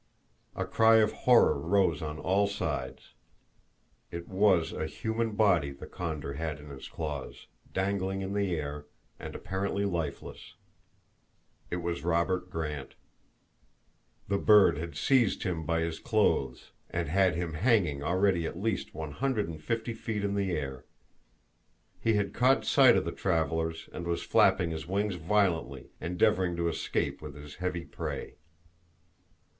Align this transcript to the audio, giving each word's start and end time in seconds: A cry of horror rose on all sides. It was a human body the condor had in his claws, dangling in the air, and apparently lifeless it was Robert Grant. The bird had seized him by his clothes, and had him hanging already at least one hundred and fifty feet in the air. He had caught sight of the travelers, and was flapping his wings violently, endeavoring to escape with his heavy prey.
A 0.55 0.65
cry 0.65 0.95
of 0.95 1.11
horror 1.11 1.59
rose 1.59 2.01
on 2.01 2.17
all 2.17 2.47
sides. 2.47 3.13
It 4.09 4.27
was 4.27 4.73
a 4.73 4.87
human 4.87 5.33
body 5.33 5.69
the 5.69 5.85
condor 5.85 6.33
had 6.33 6.59
in 6.59 6.69
his 6.71 6.87
claws, 6.87 7.45
dangling 7.71 8.23
in 8.23 8.33
the 8.33 8.55
air, 8.55 8.87
and 9.19 9.35
apparently 9.35 9.85
lifeless 9.85 10.55
it 11.69 11.83
was 11.83 12.03
Robert 12.03 12.49
Grant. 12.49 12.95
The 14.27 14.39
bird 14.39 14.79
had 14.79 14.95
seized 14.97 15.43
him 15.43 15.67
by 15.67 15.81
his 15.81 15.99
clothes, 15.99 16.71
and 16.89 17.07
had 17.07 17.35
him 17.35 17.53
hanging 17.53 18.01
already 18.01 18.47
at 18.47 18.59
least 18.59 18.95
one 18.95 19.11
hundred 19.11 19.47
and 19.49 19.61
fifty 19.63 19.93
feet 19.93 20.23
in 20.23 20.33
the 20.33 20.49
air. 20.49 20.83
He 21.99 22.13
had 22.15 22.33
caught 22.33 22.65
sight 22.65 22.97
of 22.97 23.05
the 23.05 23.11
travelers, 23.11 23.87
and 23.93 24.07
was 24.07 24.23
flapping 24.23 24.71
his 24.71 24.87
wings 24.87 25.13
violently, 25.17 25.91
endeavoring 26.01 26.55
to 26.55 26.69
escape 26.69 27.21
with 27.21 27.35
his 27.35 27.57
heavy 27.57 27.85
prey. 27.85 28.37